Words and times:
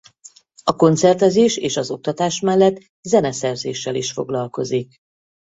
A 0.63 0.75
koncertezés 0.75 1.57
és 1.57 1.77
az 1.77 1.89
oktatás 1.91 2.39
mellett 2.39 2.79
zeneszerzéssel 3.01 3.95
is 3.95 4.11
foglalkozik. 4.11 4.95